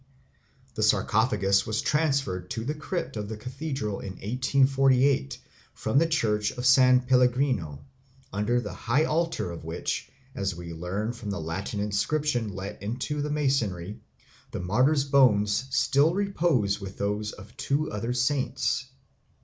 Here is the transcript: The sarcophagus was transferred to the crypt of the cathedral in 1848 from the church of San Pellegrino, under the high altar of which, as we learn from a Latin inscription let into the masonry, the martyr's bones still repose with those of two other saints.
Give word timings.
The 0.73 0.81
sarcophagus 0.81 1.67
was 1.67 1.83
transferred 1.83 2.49
to 2.49 2.65
the 2.65 2.73
crypt 2.73 3.15
of 3.17 3.29
the 3.29 3.37
cathedral 3.37 3.99
in 3.99 4.13
1848 4.13 5.37
from 5.75 5.99
the 5.99 6.07
church 6.07 6.49
of 6.53 6.65
San 6.65 7.01
Pellegrino, 7.01 7.85
under 8.33 8.59
the 8.59 8.73
high 8.73 9.03
altar 9.03 9.51
of 9.51 9.63
which, 9.63 10.09
as 10.33 10.55
we 10.55 10.73
learn 10.73 11.13
from 11.13 11.31
a 11.33 11.39
Latin 11.39 11.79
inscription 11.79 12.49
let 12.55 12.81
into 12.81 13.21
the 13.21 13.29
masonry, 13.29 13.99
the 14.49 14.59
martyr's 14.59 15.03
bones 15.03 15.65
still 15.69 16.15
repose 16.15 16.81
with 16.81 16.97
those 16.97 17.33
of 17.33 17.55
two 17.55 17.91
other 17.91 18.11
saints. 18.11 18.87